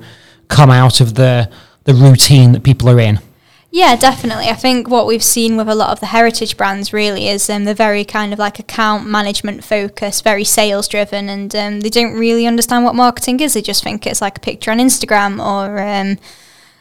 come 0.49 0.71
out 0.71 1.01
of 1.01 1.15
the 1.15 1.51
the 1.85 1.95
routine 1.95 2.53
that 2.53 2.63
people 2.63 2.89
are 2.89 3.01
in. 3.01 3.19
Yeah, 3.77 3.95
definitely. 3.95 4.47
I 4.47 4.55
think 4.55 4.89
what 4.89 5.07
we've 5.07 5.23
seen 5.23 5.59
with 5.59 5.69
a 5.69 5.75
lot 5.75 5.91
of 5.91 6.01
the 6.01 6.07
heritage 6.07 6.57
brands 6.57 6.95
really 6.95 7.29
is 7.29 7.51
um, 7.51 7.65
they're 7.65 7.75
very 7.75 8.07
kind 8.07 8.33
of 8.33 8.39
like 8.39 8.59
account 8.59 9.07
management 9.07 9.65
focused, 9.65 10.25
very 10.25 10.45
sales 10.45 10.89
driven, 10.89 11.29
and 11.29 11.55
um, 11.55 11.81
they 11.81 11.91
don't 11.91 12.19
really 12.19 12.47
understand 12.47 12.87
what 12.87 12.95
marketing 12.95 13.39
is. 13.41 13.53
They 13.53 13.61
just 13.61 13.85
think 13.85 14.07
it's 14.07 14.23
like 14.23 14.39
a 14.39 14.41
picture 14.41 14.71
on 14.71 14.79
Instagram 14.79 15.45
or 15.45 15.79
um, 15.79 16.17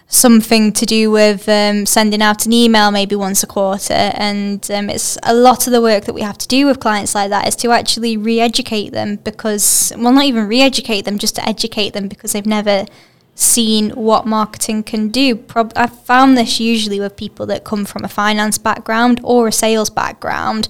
something 0.08 0.72
to 0.72 0.86
do 0.86 1.12
with 1.12 1.50
um, 1.50 1.86
sending 1.86 2.22
out 2.22 2.46
an 2.46 2.54
email 2.54 2.92
maybe 2.92 3.18
once 3.18 3.44
a 3.44 3.48
quarter. 3.48 4.14
And 4.14 4.66
um, 4.72 4.90
it's 4.90 5.18
a 5.24 5.34
lot 5.34 5.68
of 5.68 5.74
the 5.74 5.82
work 5.82 6.06
that 6.06 6.14
we 6.14 6.22
have 6.22 6.38
to 6.38 6.48
do 6.48 6.66
with 6.66 6.80
clients 6.80 7.14
like 7.14 7.30
that 7.30 7.46
is 7.46 7.58
to 7.58 7.72
actually 7.72 8.16
re 8.16 8.40
educate 8.40 8.92
them 8.92 9.18
because, 9.18 9.92
well, 9.98 10.14
not 10.14 10.24
even 10.24 10.48
re 10.48 10.62
educate 10.62 11.02
them, 11.04 11.18
just 11.20 11.36
to 11.36 11.46
educate 11.46 11.90
them 11.90 12.08
because 12.08 12.32
they've 12.32 12.46
never 12.46 12.86
seen 13.36 13.90
what 13.92 14.26
marketing 14.26 14.82
can 14.84 15.10
do. 15.10 15.36
Prob- 15.36 15.74
I've 15.76 16.00
found 16.04 16.38
this 16.38 16.60
usually 16.60 17.00
with 17.00 17.18
people 17.18 17.46
that 17.48 17.64
come 17.66 17.84
from 17.86 18.04
a 18.04 18.08
finance 18.08 18.58
background 18.58 19.20
or 19.24 19.48
a 19.50 19.52
sales 19.52 19.90
background. 19.90 20.70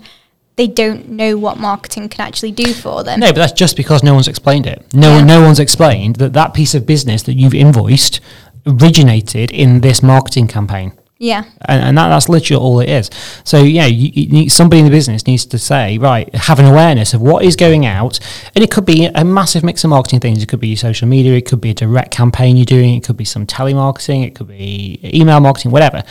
They 0.56 0.68
don't 0.68 1.10
know 1.10 1.38
what 1.38 1.58
marketing 1.60 2.10
can 2.10 2.26
actually 2.26 2.52
do 2.52 2.74
for 2.74 3.04
them. 3.04 3.20
No, 3.20 3.28
but 3.28 3.36
that's 3.36 3.52
just 3.52 3.76
because 3.78 4.04
no 4.04 4.14
one's 4.14 4.28
explained 4.28 4.66
it. 4.66 4.84
No, 4.94 5.18
Yeah. 5.18 5.24
no 5.24 5.42
one's 5.42 5.60
explained 5.60 6.16
that 6.16 6.34
that 6.34 6.54
piece 6.54 6.74
of 6.74 6.86
business 6.86 7.24
that 7.24 7.34
you've 7.36 7.54
invoiced 7.54 8.20
originated 8.66 9.52
in 9.52 9.82
this 9.82 10.02
marketing 10.02 10.48
campaign. 10.48 10.94
Yeah. 11.18 11.46
and, 11.62 11.82
and 11.82 11.98
that, 11.98 12.10
that's 12.10 12.28
literally 12.28 12.62
all 12.62 12.80
it 12.82 12.90
is. 12.90 13.10
So 13.46 13.64
yeah, 13.64 13.86
you, 13.86 14.12
you 14.14 14.28
need, 14.30 14.50
somebody 14.50 14.80
in 14.80 14.86
the 14.86 14.92
business 14.92 15.26
needs 15.26 15.46
to 15.46 15.58
say, 15.58 15.98
right, 15.98 16.34
have 16.36 16.60
an 16.60 16.66
awareness 16.66 17.14
of 17.14 17.22
what 17.22 17.46
is 17.46 17.56
going 17.56 17.86
out, 17.86 18.20
and 18.54 18.64
it 18.64 18.70
could 18.70 18.86
be 18.86 19.06
a 19.06 19.24
massive 19.24 19.64
mix 19.64 19.84
of 19.86 19.92
marketing 19.92 20.20
things. 20.20 20.44
It 20.44 20.48
could 20.50 20.60
be 20.60 20.76
social 20.76 21.08
media, 21.08 21.34
it 21.34 21.46
could 21.46 21.62
be 21.62 21.70
a 21.70 21.74
direct 21.74 22.12
campaign 22.12 22.58
you're 22.58 22.66
doing, 22.66 22.96
it 22.96 23.04
could 23.04 23.16
be 23.18 23.26
some 23.26 23.46
telemarketing, 23.48 24.26
it 24.26 24.36
could 24.36 24.50
be 24.50 25.00
email 25.04 25.40
marketing, 25.40 25.72
whatever. 25.72 26.04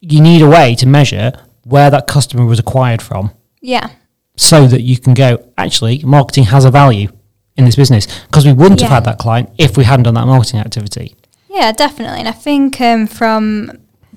You 0.00 0.20
need 0.22 0.40
a 0.42 0.48
way 0.48 0.74
to 0.76 0.86
measure 0.86 1.32
where 1.64 1.90
that 1.90 2.06
customer 2.06 2.44
was 2.46 2.58
acquired 2.58 3.02
from, 3.02 3.32
Yeah. 3.60 3.90
so 4.36 4.66
that 4.66 4.80
you 4.82 4.98
can 4.98 5.12
go, 5.14 5.44
actually, 5.58 5.98
marketing 6.04 6.44
has 6.44 6.64
a 6.64 6.70
value 6.70 7.08
in 7.56 7.64
this 7.64 7.76
business 7.76 8.06
because 8.26 8.46
we 8.46 8.52
wouldn't 8.52 8.80
have 8.80 8.90
had 8.90 9.04
that 9.04 9.18
client 9.18 9.50
if 9.58 9.76
we 9.76 9.84
hadn't 9.84 10.04
done 10.04 10.14
that 10.14 10.26
marketing 10.26 10.60
activity. 10.60 11.16
Yeah, 11.48 11.72
definitely. 11.72 12.20
And 12.20 12.28
I 12.28 12.32
think 12.32 12.80
um, 12.82 13.06
from 13.06 13.72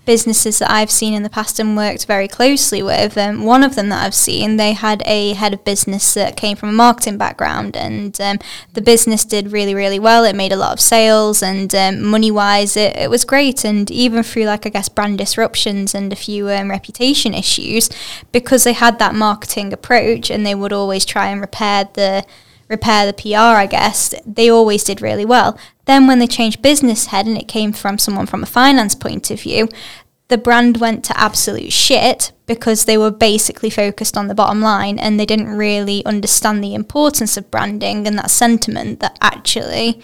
businesses 0.05 0.59
that 0.59 0.71
I've 0.71 0.91
seen 0.91 1.13
in 1.13 1.23
the 1.23 1.29
past 1.29 1.59
and 1.59 1.75
worked 1.75 2.05
very 2.05 2.27
closely 2.27 2.81
with. 2.81 3.17
Um, 3.17 3.43
one 3.43 3.63
of 3.63 3.75
them 3.75 3.89
that 3.89 4.05
I've 4.05 4.15
seen, 4.15 4.57
they 4.57 4.73
had 4.73 5.03
a 5.05 5.33
head 5.33 5.53
of 5.53 5.63
business 5.63 6.13
that 6.13 6.37
came 6.37 6.57
from 6.57 6.69
a 6.69 6.73
marketing 6.73 7.17
background, 7.17 7.75
and 7.77 8.19
um, 8.19 8.39
the 8.73 8.81
business 8.81 9.25
did 9.25 9.51
really, 9.51 9.75
really 9.75 9.99
well. 9.99 10.23
It 10.23 10.35
made 10.35 10.51
a 10.51 10.57
lot 10.57 10.73
of 10.73 10.79
sales, 10.79 11.43
and 11.43 11.73
um, 11.75 12.03
money 12.03 12.31
wise, 12.31 12.75
it, 12.75 12.95
it 12.95 13.09
was 13.09 13.25
great. 13.25 13.63
And 13.63 13.89
even 13.91 14.23
through, 14.23 14.45
like, 14.45 14.65
I 14.65 14.69
guess, 14.69 14.89
brand 14.89 15.17
disruptions 15.17 15.93
and 15.93 16.11
a 16.11 16.15
few 16.15 16.49
um, 16.49 16.69
reputation 16.69 17.33
issues, 17.33 17.89
because 18.31 18.63
they 18.63 18.73
had 18.73 18.99
that 18.99 19.15
marketing 19.15 19.73
approach 19.73 20.29
and 20.29 20.45
they 20.45 20.55
would 20.55 20.73
always 20.73 21.05
try 21.05 21.27
and 21.27 21.41
repair 21.41 21.89
the 21.93 22.25
repair 22.69 23.05
the 23.05 23.13
PR, 23.13 23.57
I 23.57 23.65
guess, 23.65 24.13
they 24.25 24.49
always 24.49 24.83
did 24.83 25.01
really 25.01 25.25
well. 25.25 25.57
Then 25.89 26.05
when 26.05 26.19
they 26.19 26.27
changed 26.27 26.61
business 26.61 27.07
head 27.07 27.25
and 27.25 27.35
it 27.35 27.47
came 27.47 27.73
from 27.73 27.97
someone 27.97 28.27
from 28.27 28.43
a 28.43 28.45
finance 28.45 28.93
point 28.93 29.31
of 29.31 29.41
view, 29.41 29.67
the 30.27 30.37
brand 30.37 30.77
went 30.77 31.03
to 31.05 31.19
absolute 31.19 31.73
shit 31.73 32.31
because 32.45 32.85
they 32.85 32.95
were 32.95 33.09
basically 33.09 33.71
focused 33.71 34.15
on 34.15 34.27
the 34.27 34.35
bottom 34.35 34.61
line 34.61 34.99
and 34.99 35.19
they 35.19 35.25
didn't 35.25 35.47
really 35.47 36.05
understand 36.05 36.63
the 36.63 36.75
importance 36.75 37.37
of 37.37 37.49
branding 37.49 38.05
and 38.05 38.19
that 38.19 38.29
sentiment 38.29 38.99
that 38.99 39.17
actually 39.19 39.99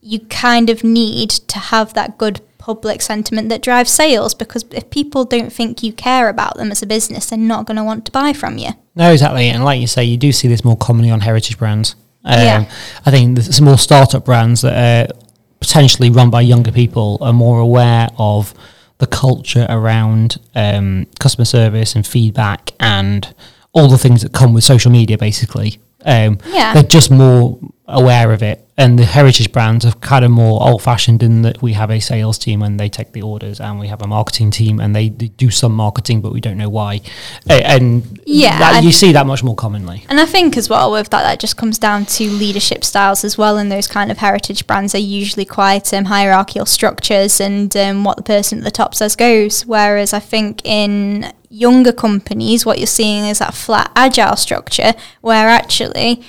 you 0.00 0.20
kind 0.20 0.70
of 0.70 0.82
need 0.82 1.28
to 1.28 1.58
have 1.58 1.92
that 1.92 2.16
good 2.16 2.40
public 2.56 3.02
sentiment 3.02 3.50
that 3.50 3.60
drives 3.60 3.90
sales 3.90 4.32
because 4.32 4.64
if 4.70 4.88
people 4.88 5.26
don't 5.26 5.52
think 5.52 5.82
you 5.82 5.92
care 5.92 6.30
about 6.30 6.56
them 6.56 6.70
as 6.70 6.80
a 6.80 6.86
business, 6.86 7.26
they're 7.26 7.38
not 7.38 7.66
going 7.66 7.76
to 7.76 7.84
want 7.84 8.06
to 8.06 8.10
buy 8.10 8.32
from 8.32 8.56
you. 8.56 8.70
No, 8.94 9.12
exactly. 9.12 9.50
And 9.50 9.62
like 9.62 9.82
you 9.82 9.86
say, 9.86 10.02
you 10.02 10.16
do 10.16 10.32
see 10.32 10.48
this 10.48 10.64
more 10.64 10.78
commonly 10.78 11.10
on 11.10 11.20
heritage 11.20 11.58
brands. 11.58 11.94
Um, 12.24 12.40
Yeah. 12.40 12.70
I 13.04 13.10
think 13.10 13.36
the 13.36 13.62
more 13.62 13.76
startup 13.76 14.24
brands 14.24 14.62
that 14.62 14.72
are 15.12 15.25
potentially 15.60 16.10
run 16.10 16.30
by 16.30 16.40
younger 16.42 16.72
people 16.72 17.18
are 17.20 17.32
more 17.32 17.58
aware 17.60 18.08
of 18.18 18.54
the 18.98 19.06
culture 19.06 19.66
around 19.68 20.38
um, 20.54 21.06
customer 21.20 21.44
service 21.44 21.94
and 21.94 22.06
feedback 22.06 22.72
and 22.80 23.34
all 23.72 23.88
the 23.88 23.98
things 23.98 24.22
that 24.22 24.32
come 24.32 24.54
with 24.54 24.64
social 24.64 24.90
media, 24.90 25.18
basically. 25.18 25.78
Um, 26.04 26.38
Yeah. 26.46 26.72
They're 26.74 26.82
just 26.82 27.10
more 27.10 27.58
aware 27.88 28.32
of 28.32 28.42
it. 28.42 28.62
And 28.78 28.98
the 28.98 29.06
heritage 29.06 29.52
brands 29.52 29.86
are 29.86 29.92
kind 29.92 30.22
of 30.22 30.30
more 30.30 30.62
old 30.62 30.82
fashioned 30.82 31.22
in 31.22 31.40
that 31.42 31.62
we 31.62 31.72
have 31.72 31.90
a 31.90 31.98
sales 31.98 32.36
team 32.36 32.60
and 32.62 32.78
they 32.78 32.90
take 32.90 33.12
the 33.12 33.22
orders, 33.22 33.58
and 33.58 33.80
we 33.80 33.86
have 33.88 34.02
a 34.02 34.06
marketing 34.06 34.50
team 34.50 34.80
and 34.80 34.94
they, 34.94 35.08
they 35.08 35.28
do 35.28 35.50
some 35.50 35.72
marketing, 35.72 36.20
but 36.20 36.30
we 36.32 36.40
don't 36.42 36.58
know 36.58 36.68
why. 36.68 37.00
And 37.48 38.20
Yeah, 38.26 38.58
that- 38.58 38.74
and- 38.76 38.84
you 38.84 38.92
see 38.92 39.12
that 39.12 39.26
much 39.26 39.42
more 39.42 39.54
commonly. 39.54 40.04
And 40.10 40.20
I 40.20 40.26
think 40.26 40.56
as 40.58 40.68
well 40.68 40.92
with 40.92 41.08
that, 41.10 41.22
that 41.22 41.40
just 41.40 41.56
comes 41.56 41.78
down 41.78 42.04
to 42.06 42.28
leadership 42.28 42.84
styles 42.84 43.24
as 43.24 43.38
well. 43.38 43.56
And 43.56 43.72
those 43.72 43.86
kind 43.86 44.10
of 44.10 44.18
heritage 44.18 44.66
brands 44.66 44.94
are 44.94 44.98
usually 44.98 45.46
quite 45.46 45.92
um, 45.94 46.04
hierarchical 46.06 46.66
structures, 46.66 47.40
and 47.40 47.74
um, 47.76 48.04
what 48.04 48.18
the 48.18 48.22
person 48.22 48.58
at 48.58 48.64
the 48.64 48.70
top 48.70 48.94
says 48.94 49.16
goes. 49.16 49.62
Whereas 49.64 50.12
I 50.12 50.18
think 50.20 50.60
in 50.66 51.32
younger 51.48 51.92
companies, 51.92 52.66
what 52.66 52.78
you're 52.78 52.86
seeing 52.86 53.24
is 53.24 53.38
that 53.38 53.54
flat, 53.54 53.90
agile 53.96 54.36
structure 54.36 54.92
where 55.22 55.48
actually 55.48 56.22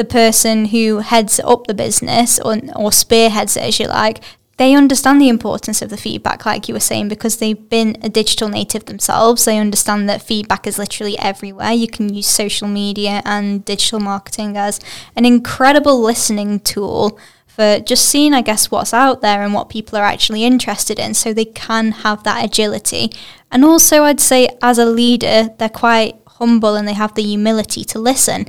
the 0.00 0.04
person 0.06 0.64
who 0.64 1.00
heads 1.00 1.38
up 1.40 1.66
the 1.66 1.74
business 1.74 2.40
or, 2.40 2.56
or 2.74 2.90
spearheads 2.90 3.54
it, 3.54 3.64
as 3.64 3.78
you 3.78 3.86
like, 3.86 4.24
they 4.56 4.74
understand 4.74 5.20
the 5.20 5.28
importance 5.28 5.82
of 5.82 5.90
the 5.90 5.98
feedback, 5.98 6.46
like 6.46 6.68
you 6.68 6.74
were 6.74 6.80
saying, 6.80 7.08
because 7.08 7.36
they've 7.36 7.68
been 7.68 7.98
a 8.00 8.08
digital 8.08 8.48
native 8.48 8.86
themselves. 8.86 9.44
They 9.44 9.58
understand 9.58 10.08
that 10.08 10.22
feedback 10.22 10.66
is 10.66 10.78
literally 10.78 11.18
everywhere. 11.18 11.72
You 11.72 11.86
can 11.86 12.14
use 12.14 12.26
social 12.26 12.66
media 12.66 13.20
and 13.26 13.62
digital 13.62 14.00
marketing 14.00 14.56
as 14.56 14.80
an 15.16 15.26
incredible 15.26 16.00
listening 16.00 16.60
tool 16.60 17.18
for 17.46 17.78
just 17.80 18.06
seeing, 18.06 18.32
I 18.32 18.40
guess, 18.40 18.70
what's 18.70 18.94
out 18.94 19.20
there 19.20 19.42
and 19.42 19.52
what 19.52 19.68
people 19.68 19.98
are 19.98 20.04
actually 20.04 20.44
interested 20.44 20.98
in 20.98 21.12
so 21.12 21.34
they 21.34 21.44
can 21.44 21.92
have 21.92 22.24
that 22.24 22.42
agility. 22.42 23.12
And 23.50 23.66
also, 23.66 24.04
I'd 24.04 24.18
say, 24.18 24.48
as 24.62 24.78
a 24.78 24.86
leader, 24.86 25.50
they're 25.58 25.68
quite 25.68 26.16
humble 26.26 26.74
and 26.74 26.88
they 26.88 26.94
have 26.94 27.14
the 27.14 27.22
humility 27.22 27.84
to 27.84 27.98
listen. 27.98 28.48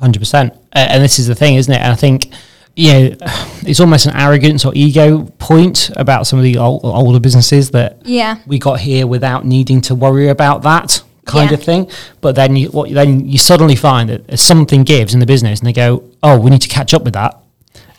Hundred 0.00 0.18
percent, 0.20 0.54
and 0.72 1.02
this 1.04 1.18
is 1.18 1.26
the 1.26 1.34
thing, 1.34 1.56
isn't 1.56 1.72
it? 1.72 1.76
And 1.80 1.92
I 1.92 1.94
think, 1.94 2.30
you 2.74 2.92
know, 2.92 3.16
it's 3.66 3.80
almost 3.80 4.06
an 4.06 4.16
arrogance 4.16 4.64
or 4.64 4.72
ego 4.74 5.24
point 5.38 5.90
about 5.94 6.26
some 6.26 6.38
of 6.38 6.42
the 6.42 6.56
ol- 6.56 6.80
older 6.82 7.20
businesses 7.20 7.70
that 7.72 8.00
Yeah. 8.06 8.38
we 8.46 8.58
got 8.58 8.80
here 8.80 9.06
without 9.06 9.44
needing 9.44 9.82
to 9.82 9.94
worry 9.94 10.28
about 10.28 10.62
that 10.62 11.02
kind 11.26 11.50
Yeah. 11.50 11.54
of 11.58 11.62
thing. 11.62 11.90
But 12.22 12.34
then 12.34 12.56
you, 12.56 12.68
what, 12.70 12.90
then 12.90 13.28
you 13.28 13.36
suddenly 13.36 13.76
find 13.76 14.08
that 14.08 14.38
something 14.38 14.84
gives 14.84 15.12
in 15.12 15.20
the 15.20 15.26
business, 15.26 15.60
and 15.60 15.66
they 15.66 15.72
go, 15.74 16.02
"Oh, 16.22 16.38
we 16.38 16.50
need 16.50 16.62
to 16.62 16.68
catch 16.68 16.94
up 16.94 17.04
with 17.04 17.12
that." 17.12 17.36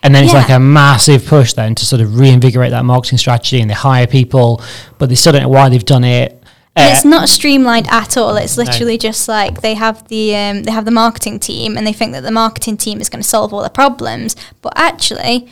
And 0.02 0.16
then 0.16 0.24
it's 0.24 0.34
Yeah. 0.34 0.40
like 0.40 0.50
a 0.50 0.60
massive 0.60 1.24
push 1.28 1.54
then 1.54 1.76
to 1.76 1.86
sort 1.86 2.02
of 2.02 2.18
reinvigorate 2.18 2.72
that 2.72 2.84
marketing 2.84 3.20
strategy, 3.20 3.62
and 3.62 3.70
they 3.70 3.76
hire 3.76 4.08
people, 4.08 4.60
but 4.98 5.10
they 5.10 5.16
still 5.16 5.34
don't 5.34 5.44
know 5.44 5.50
why 5.50 5.70
they've 5.70 5.86
done 5.86 6.04
it. 6.04 6.41
Uh, 6.76 6.90
it's 6.92 7.04
not 7.04 7.28
streamlined 7.28 7.88
at 7.90 8.16
all. 8.16 8.38
It's 8.38 8.58
literally 8.58 8.98
just 8.98 9.28
like 9.28 9.60
they 9.62 9.74
have 9.74 10.08
the 10.08 10.36
um, 10.36 10.64
they 10.64 10.72
have 10.72 10.86
the 10.86 10.92
marketing 10.92 11.40
team, 11.40 11.76
and 11.78 11.86
they 11.86 11.92
think 11.94 12.14
that 12.14 12.22
the 12.22 12.32
marketing 12.32 12.78
team 12.78 13.02
is 13.02 13.10
going 13.10 13.22
to 13.22 13.28
solve 13.28 13.54
all 13.54 13.60
their 13.60 13.70
problems. 13.70 14.36
But 14.62 14.74
actually, 14.78 15.50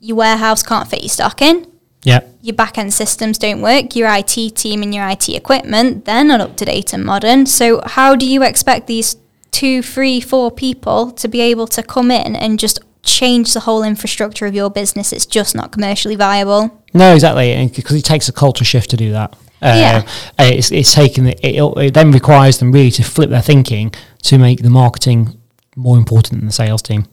your 0.00 0.16
warehouse 0.16 0.62
can't 0.62 0.88
fit 0.88 1.02
your 1.02 1.08
stock 1.08 1.42
in. 1.42 1.66
yeah, 2.04 2.20
Your 2.42 2.54
back 2.54 2.78
end 2.78 2.94
systems 2.94 3.38
don't 3.38 3.60
work. 3.60 3.96
Your 3.96 4.08
IT 4.14 4.54
team 4.54 4.82
and 4.82 4.94
your 4.94 5.08
IT 5.08 5.28
equipment 5.28 6.04
they're 6.04 6.22
not 6.22 6.40
up 6.40 6.56
to 6.58 6.64
date 6.64 6.92
and 6.92 7.04
modern. 7.04 7.46
So 7.46 7.82
how 7.84 8.14
do 8.14 8.24
you 8.24 8.44
expect 8.44 8.86
these 8.86 9.16
two, 9.50 9.82
three, 9.82 10.20
four 10.20 10.50
people 10.52 11.10
to 11.12 11.26
be 11.26 11.40
able 11.40 11.66
to 11.68 11.82
come 11.82 12.10
in 12.12 12.36
and 12.36 12.58
just 12.60 12.78
change 13.06 13.54
the 13.54 13.60
whole 13.60 13.82
infrastructure 13.82 14.46
of 14.46 14.54
your 14.54 14.70
business? 14.70 15.12
It's 15.12 15.26
just 15.26 15.54
not 15.54 15.72
commercially 15.72 16.16
viable. 16.16 16.82
No, 16.92 17.14
exactly, 17.14 17.70
because 17.74 17.96
it 17.96 18.04
takes 18.04 18.28
a 18.28 18.32
culture 18.32 18.64
shift 18.64 18.90
to 18.90 18.96
do 18.96 19.12
that. 19.12 19.34
Uh, 19.62 19.74
Yeah. 19.74 20.02
uh, 20.38 20.44
it's 20.52 20.70
it's 20.70 20.92
taken 20.92 21.26
it, 21.28 21.40
it 21.42 21.94
then 21.94 22.12
requires 22.12 22.58
them 22.58 22.72
really 22.72 22.90
to 22.90 23.02
flip 23.02 23.30
their 23.30 23.40
thinking 23.42 23.90
to 24.22 24.38
make 24.38 24.62
the 24.62 24.70
marketing 24.70 25.38
more 25.76 25.96
important 25.96 26.40
than 26.40 26.46
the 26.46 26.52
sales 26.52 26.82
team. 26.82 27.06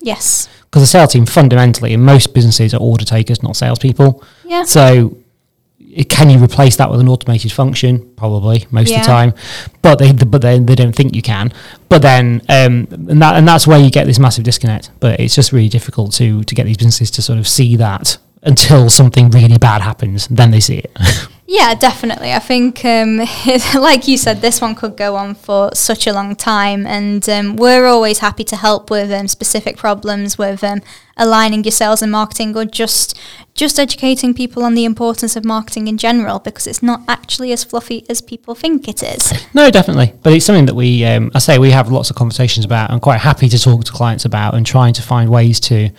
Yes. 0.00 0.48
Because 0.62 0.82
the 0.82 0.86
sales 0.86 1.12
team 1.12 1.26
fundamentally 1.26 1.92
in 1.92 2.02
most 2.02 2.32
businesses 2.32 2.72
are 2.72 2.80
order 2.80 3.04
takers, 3.04 3.42
not 3.42 3.56
salespeople. 3.56 4.22
Yeah. 4.46 4.64
So 4.64 5.16
can 6.08 6.30
you 6.30 6.42
replace 6.42 6.76
that 6.76 6.90
with 6.90 7.00
an 7.00 7.08
automated 7.08 7.52
function? 7.52 8.14
Probably 8.16 8.66
most 8.70 8.90
of 8.92 9.00
the 9.00 9.06
time, 9.06 9.34
but 9.82 9.98
they 9.98 10.12
but 10.12 10.42
then 10.42 10.66
they 10.66 10.74
don't 10.74 10.94
think 10.94 11.14
you 11.14 11.22
can. 11.22 11.52
But 11.88 12.02
then 12.02 12.42
um, 12.48 12.86
and 12.90 13.22
that 13.22 13.36
and 13.36 13.46
that's 13.46 13.66
where 13.66 13.78
you 13.78 13.90
get 13.90 14.06
this 14.06 14.18
massive 14.18 14.44
disconnect. 14.44 14.90
But 15.00 15.20
it's 15.20 15.34
just 15.34 15.52
really 15.52 15.68
difficult 15.68 16.12
to 16.14 16.44
to 16.44 16.54
get 16.54 16.64
these 16.66 16.76
businesses 16.76 17.10
to 17.12 17.22
sort 17.22 17.38
of 17.38 17.48
see 17.48 17.76
that 17.76 18.18
until 18.42 18.88
something 18.88 19.30
really 19.30 19.58
bad 19.58 19.82
happens, 19.82 20.26
then 20.28 20.50
they 20.50 20.60
see 20.60 20.78
it. 20.78 20.96
Yeah, 21.52 21.74
definitely. 21.74 22.32
I 22.32 22.38
think, 22.38 22.84
um, 22.84 23.16
like 23.74 24.06
you 24.06 24.16
said, 24.16 24.40
this 24.40 24.60
one 24.60 24.76
could 24.76 24.96
go 24.96 25.16
on 25.16 25.34
for 25.34 25.70
such 25.74 26.06
a 26.06 26.12
long 26.12 26.36
time, 26.36 26.86
and 26.86 27.28
um, 27.28 27.56
we're 27.56 27.86
always 27.86 28.20
happy 28.20 28.44
to 28.44 28.54
help 28.54 28.88
with 28.88 29.10
um, 29.10 29.26
specific 29.26 29.76
problems 29.76 30.38
with 30.38 30.62
um, 30.62 30.80
aligning 31.16 31.64
your 31.64 31.72
sales 31.72 32.02
and 32.02 32.12
marketing, 32.12 32.56
or 32.56 32.64
just 32.66 33.20
just 33.52 33.80
educating 33.80 34.32
people 34.32 34.62
on 34.62 34.76
the 34.76 34.84
importance 34.84 35.34
of 35.34 35.44
marketing 35.44 35.88
in 35.88 35.98
general, 35.98 36.38
because 36.38 36.68
it's 36.68 36.84
not 36.84 37.02
actually 37.08 37.50
as 37.50 37.64
fluffy 37.64 38.06
as 38.08 38.20
people 38.20 38.54
think 38.54 38.86
it 38.86 39.02
is. 39.02 39.32
No, 39.52 39.72
definitely. 39.72 40.14
But 40.22 40.34
it's 40.34 40.46
something 40.46 40.66
that 40.66 40.76
we, 40.76 41.04
um, 41.04 41.32
I 41.34 41.40
say, 41.40 41.58
we 41.58 41.72
have 41.72 41.90
lots 41.90 42.10
of 42.10 42.14
conversations 42.14 42.64
about. 42.64 42.92
I'm 42.92 43.00
quite 43.00 43.18
happy 43.18 43.48
to 43.48 43.58
talk 43.58 43.82
to 43.86 43.90
clients 43.90 44.24
about 44.24 44.54
and 44.54 44.64
trying 44.64 44.94
to 44.94 45.02
find 45.02 45.28
ways 45.28 45.58
to 45.62 45.90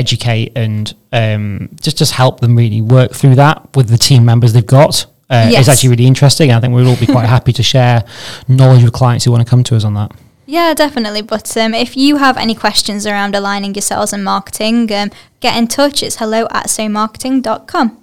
educate 0.00 0.52
and 0.56 0.94
um, 1.12 1.68
just 1.80 1.96
just 1.98 2.12
help 2.12 2.40
them 2.40 2.56
really 2.56 2.80
work 2.80 3.12
through 3.12 3.36
that 3.36 3.56
with 3.76 3.88
the 3.88 3.98
team 3.98 4.24
members 4.24 4.52
they've 4.52 4.74
got. 4.80 5.06
Uh, 5.28 5.46
Yes. 5.50 5.60
It's 5.60 5.68
actually 5.68 5.90
really 5.90 6.06
interesting. 6.06 6.50
I 6.50 6.58
think 6.60 6.74
we'll 6.74 6.88
all 6.88 6.96
be 7.06 7.06
quite 7.06 7.26
happy 7.36 7.52
to 7.52 7.62
share 7.62 8.04
knowledge 8.48 8.82
with 8.82 8.92
clients 8.92 9.24
who 9.24 9.30
want 9.30 9.44
to 9.46 9.50
come 9.50 9.62
to 9.64 9.76
us 9.76 9.84
on 9.84 9.94
that. 9.94 10.10
Yeah, 10.46 10.74
definitely. 10.74 11.22
But 11.22 11.56
um, 11.56 11.74
if 11.74 11.96
you 11.96 12.16
have 12.16 12.36
any 12.36 12.56
questions 12.56 13.06
around 13.06 13.36
aligning 13.36 13.72
your 13.76 13.82
sales 13.82 14.12
and 14.12 14.24
marketing, 14.24 14.92
um, 14.92 15.10
get 15.38 15.56
in 15.56 15.68
touch. 15.68 16.02
It's 16.02 16.16
hello 16.16 16.48
at 16.50 16.66
somarketing.com. 16.66 17.99